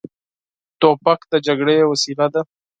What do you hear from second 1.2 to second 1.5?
د